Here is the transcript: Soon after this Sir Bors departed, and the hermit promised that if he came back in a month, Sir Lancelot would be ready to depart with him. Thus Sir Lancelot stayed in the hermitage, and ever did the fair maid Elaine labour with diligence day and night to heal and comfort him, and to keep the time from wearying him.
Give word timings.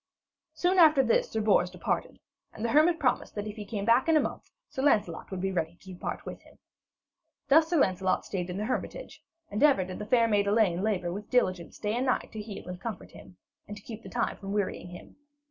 Soon 0.55 0.79
after 0.79 1.03
this 1.03 1.29
Sir 1.29 1.41
Bors 1.41 1.69
departed, 1.69 2.17
and 2.53 2.65
the 2.65 2.69
hermit 2.71 2.97
promised 2.97 3.35
that 3.35 3.45
if 3.45 3.55
he 3.55 3.65
came 3.65 3.85
back 3.85 4.09
in 4.09 4.17
a 4.17 4.19
month, 4.19 4.49
Sir 4.67 4.81
Lancelot 4.81 5.29
would 5.29 5.41
be 5.41 5.51
ready 5.51 5.75
to 5.75 5.93
depart 5.93 6.25
with 6.25 6.41
him. 6.41 6.57
Thus 7.49 7.67
Sir 7.67 7.77
Lancelot 7.77 8.25
stayed 8.25 8.49
in 8.49 8.57
the 8.57 8.65
hermitage, 8.65 9.23
and 9.51 9.61
ever 9.61 9.85
did 9.85 9.99
the 9.99 10.07
fair 10.07 10.27
maid 10.27 10.47
Elaine 10.47 10.81
labour 10.81 11.13
with 11.13 11.29
diligence 11.29 11.77
day 11.77 11.95
and 11.95 12.07
night 12.07 12.31
to 12.31 12.41
heal 12.41 12.67
and 12.67 12.81
comfort 12.81 13.11
him, 13.11 13.37
and 13.67 13.77
to 13.77 13.83
keep 13.83 14.01
the 14.01 14.09
time 14.09 14.37
from 14.37 14.53
wearying 14.53 14.87
him. 14.87 15.17